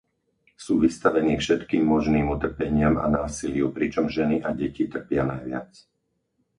Sú 0.63 0.73
vystavení 0.85 1.33
všetkým 1.43 1.83
možným 1.93 2.25
utrpeniam 2.35 2.95
a 2.97 3.05
násiliu, 3.17 3.67
pričom 3.77 4.05
ženy 4.17 4.37
a 4.41 4.49
deti 4.61 4.83
trpia 4.93 5.21
najviac. 5.33 5.69